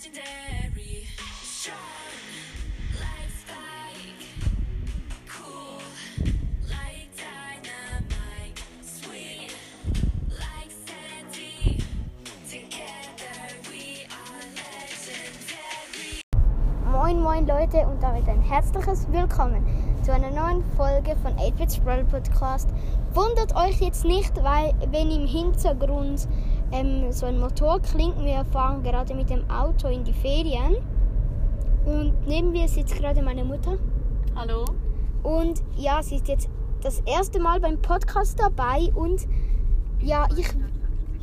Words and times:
legendary, 0.00 1.06
strong, 1.42 1.76
like 2.98 3.30
spike, 3.36 4.24
cool, 5.28 5.82
like 6.68 7.10
dynamite, 7.16 8.62
sweet, 8.82 9.54
like 10.38 10.70
sandy. 10.86 11.82
Together 12.48 13.36
we 13.70 14.06
are 14.10 14.44
legendary. 14.56 16.22
Moin, 16.86 17.20
moin 17.20 17.46
Leute 17.46 17.86
und 17.86 18.02
damit 18.02 18.26
ein 18.26 18.40
herzliches 18.40 19.06
Willkommen 19.12 19.66
zu 20.02 20.14
einer 20.14 20.30
neuen 20.30 20.64
Folge 20.76 21.14
von 21.16 21.34
8-Bits 21.34 21.78
Brawl 21.80 22.04
Podcast. 22.04 22.70
Wundert 23.12 23.54
euch 23.54 23.80
jetzt 23.82 24.06
nicht, 24.06 24.34
weil 24.42 24.72
wenn 24.90 25.10
im 25.10 25.26
Hintergrund 25.26 26.26
ähm, 26.72 27.10
so 27.12 27.26
ein 27.26 27.38
Motor 27.38 27.80
klingt, 27.80 28.18
wir 28.24 28.44
fahren 28.46 28.82
gerade 28.82 29.14
mit 29.14 29.30
dem 29.30 29.48
Auto 29.50 29.88
in 29.88 30.04
die 30.04 30.12
Ferien 30.12 30.76
und 31.84 32.14
neben 32.26 32.52
mir 32.52 32.68
sitzt 32.68 32.96
gerade 32.96 33.22
meine 33.22 33.44
Mutter. 33.44 33.78
Hallo. 34.34 34.64
Und 35.22 35.62
ja, 35.76 36.02
sie 36.02 36.16
ist 36.16 36.28
jetzt 36.28 36.48
das 36.82 37.00
erste 37.00 37.40
Mal 37.40 37.60
beim 37.60 37.80
Podcast 37.80 38.38
dabei 38.38 38.90
und 38.94 39.26
ja, 40.00 40.26
ich 40.36 40.48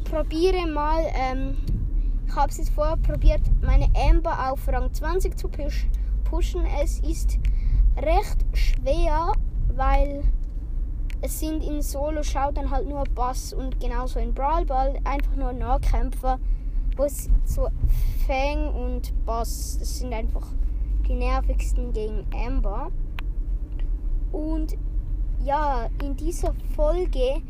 probiere 0.10 0.68
mal, 0.68 1.02
ähm, 1.16 1.58
ich 2.28 2.36
habe 2.36 2.50
es 2.50 2.58
jetzt 2.58 2.70
vorher 2.72 2.98
probiert, 2.98 3.42
meine 3.62 3.88
Amber 4.10 4.52
auf 4.52 4.68
Rang 4.68 4.94
20 4.94 5.38
zu 5.38 5.48
push 5.48 5.88
pushen. 6.24 6.66
Es 6.82 7.00
ist 7.00 7.40
recht 7.98 8.46
schwer, 8.54 9.32
weil 9.74 10.24
es 11.22 11.40
sind 11.40 11.64
in 11.64 11.82
Solo 11.82 12.24
schaut 12.24 12.58
dann 12.58 12.70
halt 12.70 12.88
nur 12.88 13.04
Bass 13.16 13.54
und 13.54 13.80
genauso 13.80 14.20
in 14.20 14.34
Brawl 14.34 14.66
Ball 14.66 15.00
einfach 15.04 15.36
nur 15.36 15.54
Nahkämpfer, 15.54 16.40
wo 16.96 17.04
es 17.04 17.30
so 17.46 17.68
Fang 18.26 18.74
und 18.74 19.14
Bass, 19.26 19.78
das 19.80 20.00
sind 20.00 20.14
einfach 20.14 20.48
die 21.08 21.14
nervigsten 21.14 21.94
gegen 21.94 22.26
Amber. 22.34 22.92
Und 24.32 24.78
ja, 25.44 25.90
in 26.04 26.16
dieser 26.18 26.54
Folge 26.76 27.42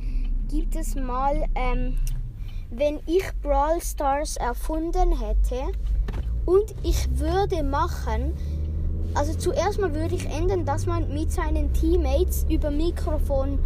gibt 0.49 0.75
es 0.75 0.95
mal, 0.95 1.45
ähm, 1.55 1.97
wenn 2.69 2.99
ich 3.05 3.23
Brawl 3.41 3.81
Stars 3.81 4.37
erfunden 4.37 5.17
hätte 5.19 5.71
und 6.45 6.75
ich 6.83 7.19
würde 7.19 7.63
machen, 7.63 8.33
also 9.13 9.33
zuerst 9.33 9.79
mal 9.79 9.93
würde 9.95 10.15
ich 10.15 10.25
ändern, 10.25 10.65
dass 10.65 10.85
man 10.85 11.13
mit 11.13 11.31
seinen 11.31 11.73
Teammates 11.73 12.45
über 12.49 12.71
Mikrofon 12.71 13.59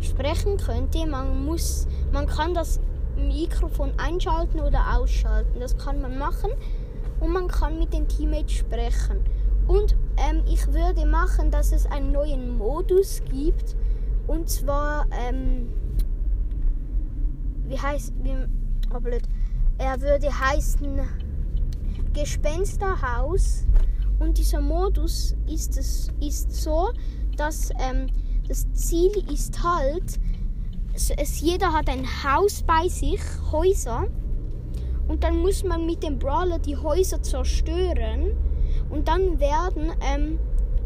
sprechen 0.00 0.56
könnte. 0.56 1.06
Man 1.06 1.44
muss, 1.44 1.86
man 2.12 2.26
kann 2.26 2.54
das 2.54 2.80
Mikrofon 3.16 3.92
einschalten 3.98 4.60
oder 4.60 4.96
ausschalten. 4.96 5.60
Das 5.60 5.76
kann 5.76 6.00
man 6.00 6.18
machen 6.18 6.50
und 7.20 7.32
man 7.32 7.48
kann 7.48 7.78
mit 7.78 7.92
den 7.92 8.08
Teammates 8.08 8.52
sprechen. 8.52 9.24
Und 9.66 9.96
ähm, 10.16 10.42
ich 10.46 10.66
würde 10.72 11.06
machen, 11.06 11.50
dass 11.50 11.72
es 11.72 11.86
einen 11.86 12.12
neuen 12.12 12.56
Modus 12.58 13.22
gibt. 13.30 13.76
Und 14.26 14.48
zwar, 14.48 15.06
ähm, 15.12 15.68
wie 17.68 17.78
heißt, 17.78 18.12
wie, 18.22 18.34
oh 18.94 19.00
blöd, 19.00 19.22
er 19.78 20.00
würde 20.00 20.28
heißen 20.28 21.00
Gespensterhaus. 22.12 23.64
Und 24.22 24.38
dieser 24.38 24.60
Modus 24.60 25.34
ist, 25.48 25.76
es, 25.76 26.08
ist 26.20 26.54
so, 26.54 26.90
dass 27.36 27.70
ähm, 27.80 28.06
das 28.46 28.72
Ziel 28.72 29.10
ist 29.32 29.64
halt, 29.64 30.20
es, 30.94 31.10
es, 31.10 31.40
jeder 31.40 31.72
hat 31.72 31.88
ein 31.88 32.06
Haus 32.22 32.62
bei 32.62 32.86
sich, 32.86 33.20
Häuser. 33.50 34.04
Und 35.08 35.24
dann 35.24 35.40
muss 35.40 35.64
man 35.64 35.86
mit 35.86 36.04
dem 36.04 36.20
Brawler 36.20 36.60
die 36.60 36.76
Häuser 36.76 37.20
zerstören. 37.20 38.36
Und 38.90 39.08
dann 39.08 39.40
werden 39.40 39.90
ähm, 40.00 40.38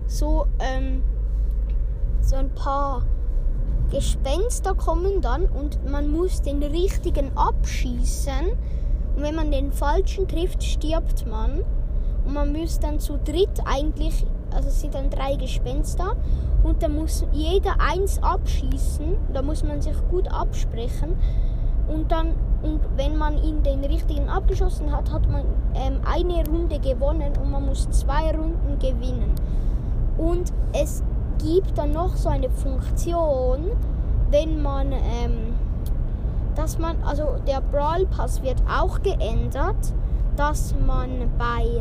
so, 0.07 0.47
ähm, 0.59 1.03
so 2.23 2.37
ein 2.37 2.55
paar 2.55 3.07
Gespenster 3.91 4.75
kommen 4.75 5.21
dann 5.21 5.45
und 5.45 5.85
man 5.89 6.11
muss 6.11 6.41
den 6.41 6.63
richtigen 6.63 7.37
abschießen. 7.37 8.51
Und 9.15 9.23
wenn 9.23 9.35
man 9.35 9.51
den 9.51 9.73
falschen 9.73 10.27
trifft, 10.27 10.65
stirbt 10.65 11.27
man. 11.27 11.65
Man 12.27 12.53
muss 12.53 12.79
dann 12.79 12.99
zu 12.99 13.19
dritt 13.25 13.61
eigentlich, 13.65 14.27
also 14.51 14.69
es 14.69 14.81
sind 14.81 14.95
dann 14.95 15.11
drei 15.11 15.37
Gespenster. 15.37 16.17
Und 16.63 16.83
da 16.83 16.89
muss 16.89 17.25
jeder 17.33 17.77
eins 17.79 18.21
abschießen. 18.23 19.17
Da 19.33 19.43
muss 19.43 19.63
man 19.63 19.81
sich 19.81 19.97
gut 20.11 20.29
absprechen. 20.29 21.17
Und 21.87 22.11
dann, 22.11 22.35
und 22.63 22.81
wenn 22.97 23.17
man 23.17 23.39
ihn 23.43 23.63
den 23.63 23.85
richtigen 23.85 24.29
abgeschossen 24.29 24.91
hat, 24.91 25.13
hat 25.13 25.29
man 25.31 25.45
ähm, 25.75 26.01
eine 26.05 26.45
Runde 26.47 26.81
gewonnen 26.81 27.33
und 27.41 27.51
man 27.51 27.67
muss 27.67 27.89
zwei 27.91 28.33
Runden 28.37 28.79
gewinnen. 28.81 29.33
Und 30.19 30.53
es 30.73 31.05
gibt 31.39 31.77
dann 31.79 31.93
noch 31.93 32.17
so 32.17 32.29
eine 32.29 32.51
Funktion, 32.51 33.71
wenn 34.31 34.61
man, 34.61 34.93
ähm, 34.93 35.55
dass 36.55 36.79
man, 36.79 36.97
also 37.05 37.37
der 37.47 37.61
Brawl 37.61 38.07
Pass 38.07 38.43
wird 38.43 38.61
auch 38.69 39.01
geändert, 39.03 39.95
dass 40.37 40.75
man 40.87 41.31
bei, 41.39 41.81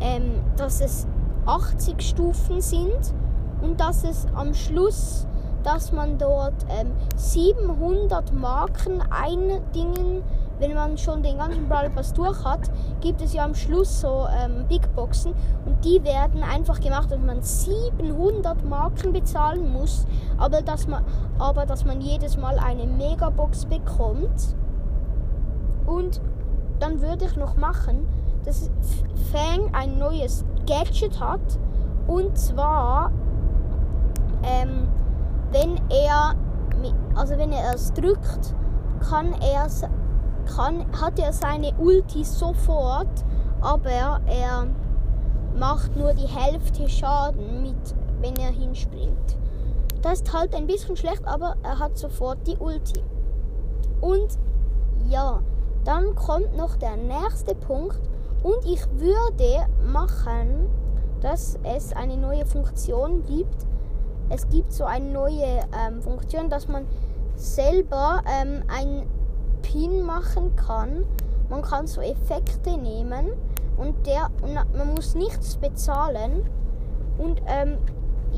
ähm, 0.00 0.42
dass 0.56 0.80
es 0.80 1.06
80 1.46 2.00
Stufen 2.00 2.60
sind 2.60 3.14
und 3.62 3.80
dass 3.80 4.04
es 4.04 4.26
am 4.34 4.54
Schluss 4.54 5.26
dass 5.62 5.92
man 5.92 6.18
dort 6.18 6.54
ähm, 6.70 6.92
700 7.16 8.32
Marken 8.32 9.02
eindingen. 9.10 10.22
Wenn 10.58 10.74
man 10.74 10.98
schon 10.98 11.22
den 11.22 11.38
ganzen 11.38 11.68
Brawl 11.68 11.88
Pass 11.90 12.12
durch 12.12 12.44
hat, 12.44 12.68
gibt 13.00 13.20
es 13.20 13.32
ja 13.32 13.44
am 13.44 13.54
Schluss 13.54 14.00
so 14.00 14.26
ähm, 14.42 14.64
Big 14.68 14.92
Boxen 14.96 15.34
und 15.66 15.84
die 15.84 16.02
werden 16.02 16.42
einfach 16.42 16.80
gemacht, 16.80 17.12
dass 17.12 17.20
man 17.20 17.42
700 17.42 18.64
Marken 18.64 19.12
bezahlen 19.12 19.72
muss, 19.72 20.04
aber 20.36 20.62
dass 20.62 20.88
man, 20.88 21.04
aber 21.38 21.64
dass 21.64 21.84
man 21.84 22.00
jedes 22.00 22.36
Mal 22.38 22.58
eine 22.58 22.86
Megabox 22.86 23.66
bekommt. 23.66 24.56
Und 25.86 26.20
dann 26.80 27.02
würde 27.02 27.26
ich 27.26 27.36
noch 27.36 27.56
machen, 27.56 28.08
dass 28.48 28.70
Fang 29.30 29.74
ein 29.74 29.98
neues 29.98 30.42
Gadget 30.66 31.20
hat 31.20 31.58
und 32.06 32.36
zwar 32.38 33.12
ähm, 34.42 34.88
wenn 35.52 35.76
er, 35.90 36.34
also 37.14 37.36
wenn 37.36 37.52
er 37.52 37.74
es 37.74 37.92
drückt, 37.92 38.54
kann 39.06 39.34
er, 39.42 39.66
kann, 40.46 40.86
hat 40.98 41.18
er 41.18 41.32
seine 41.32 41.74
Ulti 41.74 42.24
sofort, 42.24 43.24
aber 43.60 44.20
er 44.26 44.66
macht 45.54 45.94
nur 45.96 46.14
die 46.14 46.26
Hälfte 46.26 46.88
Schaden 46.88 47.62
mit, 47.62 47.94
wenn 48.20 48.36
er 48.36 48.50
hinspringt. 48.50 49.38
Das 50.00 50.20
ist 50.20 50.32
halt 50.32 50.54
ein 50.54 50.66
bisschen 50.66 50.96
schlecht, 50.96 51.26
aber 51.26 51.56
er 51.62 51.78
hat 51.78 51.98
sofort 51.98 52.46
die 52.46 52.56
Ulti. 52.56 53.02
Und 54.00 54.38
ja, 55.08 55.40
dann 55.84 56.14
kommt 56.14 56.56
noch 56.56 56.76
der 56.76 56.96
nächste 56.96 57.54
Punkt 57.54 58.07
und 58.42 58.64
ich 58.64 58.80
würde 58.96 59.66
machen, 59.84 60.68
dass 61.20 61.58
es 61.64 61.92
eine 61.92 62.16
neue 62.16 62.46
Funktion 62.46 63.24
gibt, 63.24 63.66
es 64.30 64.48
gibt 64.48 64.72
so 64.72 64.84
eine 64.84 65.10
neue 65.10 65.60
ähm, 65.72 66.02
Funktion, 66.02 66.50
dass 66.50 66.68
man 66.68 66.86
selber 67.34 68.22
ähm, 68.26 68.62
ein 68.68 69.06
Pin 69.62 70.02
machen 70.02 70.54
kann. 70.56 71.04
Man 71.48 71.62
kann 71.62 71.86
so 71.86 72.00
Effekte 72.00 72.76
nehmen 72.76 73.32
und 73.76 74.06
der 74.06 74.28
und 74.42 74.54
man 74.76 74.94
muss 74.94 75.14
nichts 75.14 75.56
bezahlen 75.56 76.44
und 77.16 77.40
ähm, 77.46 77.78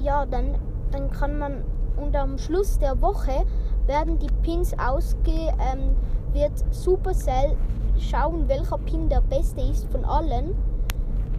ja 0.03 0.27
dann 0.27 0.55
dann 0.93 1.11
kann 1.11 1.39
man 1.39 1.65
und 1.97 2.15
am 2.15 2.39
Schluss 2.39 2.79
der 2.79 3.01
Woche 3.03 3.45
werden 3.87 4.19
die 4.19 4.31
Pins 4.43 4.75
ausge 4.79 5.33
ähm, 5.33 5.97
wird 6.33 6.53
Supercell 6.71 7.57
schauen 8.01 8.49
welcher 8.49 8.79
Pin 8.79 9.09
der 9.09 9.21
beste 9.21 9.61
ist 9.61 9.91
von 9.91 10.05
allen. 10.05 10.55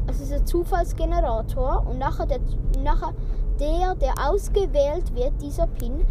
Also 0.08 0.24
ist 0.24 0.34
ein 0.34 0.46
Zufallsgenerator 0.46 1.86
und 1.88 2.00
nachher 2.00 2.26
der 2.26 2.40
nachher 2.84 3.14
der, 3.60 3.96
der 3.96 4.14
ausgewählt 4.28 5.14
wird, 5.14 5.34
dieser 5.42 5.68
Pin, 5.68 6.06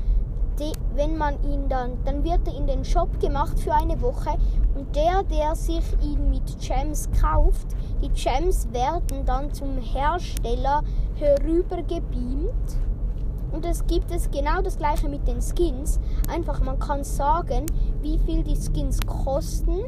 die, 0.58 0.72
wenn 0.94 1.16
man 1.16 1.42
ihn 1.42 1.68
dann, 1.68 1.92
dann 2.04 2.22
wird 2.22 2.46
er 2.46 2.56
in 2.56 2.66
den 2.66 2.84
Shop 2.84 3.18
gemacht 3.18 3.58
für 3.58 3.74
eine 3.74 4.00
Woche 4.00 4.36
und 4.74 4.94
der, 4.94 5.22
der 5.24 5.56
sich 5.56 5.84
ihn 6.02 6.30
mit 6.30 6.42
Gems 6.60 7.08
kauft, 7.20 7.66
die 8.02 8.10
Gems 8.10 8.68
werden 8.72 9.24
dann 9.26 9.52
zum 9.52 9.78
Hersteller 9.78 10.82
herübergebeamt. 11.16 12.76
Und 13.52 13.66
es 13.66 13.84
gibt 13.86 14.12
es 14.12 14.30
genau 14.30 14.62
das 14.62 14.78
gleiche 14.78 15.08
mit 15.08 15.26
den 15.26 15.40
Skins. 15.42 15.98
Einfach, 16.32 16.60
man 16.62 16.78
kann 16.78 17.02
sagen, 17.02 17.66
wie 18.00 18.18
viel 18.18 18.44
die 18.44 18.56
Skins 18.56 19.00
kosten. 19.06 19.80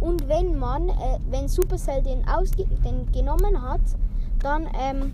Und 0.00 0.28
wenn 0.28 0.58
man, 0.58 0.88
äh, 0.88 1.18
wenn 1.28 1.48
Supercell 1.48 2.02
den, 2.02 2.26
ausge 2.26 2.64
den 2.84 3.10
genommen 3.12 3.60
hat, 3.62 3.82
dann 4.42 4.66
ähm, 4.74 5.12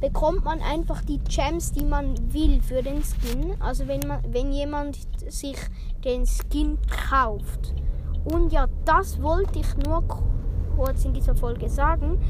bekommt 0.00 0.44
man 0.44 0.60
einfach 0.60 1.02
die 1.02 1.18
Gems, 1.20 1.72
die 1.72 1.84
man 1.84 2.14
will 2.32 2.60
für 2.60 2.82
den 2.82 3.02
Skin. 3.02 3.54
Also 3.60 3.88
wenn 3.88 4.06
man, 4.06 4.20
wenn 4.30 4.52
jemand 4.52 4.98
sich 5.30 5.56
den 6.04 6.26
Skin 6.26 6.78
kauft. 7.08 7.74
Und 8.24 8.52
ja, 8.52 8.66
das 8.84 9.22
wollte 9.22 9.60
ich 9.60 9.76
nur 9.78 10.02
kurz 10.76 11.04
in 11.04 11.14
dieser 11.14 11.34
Folge 11.34 11.68
sagen. 11.68 12.20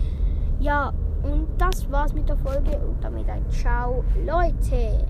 Ja, 0.60 0.92
und 1.22 1.48
das 1.58 1.90
war's 1.90 2.14
mit 2.14 2.28
der 2.28 2.36
Folge 2.36 2.78
und 2.78 3.02
damit 3.02 3.28
ein 3.28 3.44
Ciao, 3.50 4.04
Leute. 4.24 5.04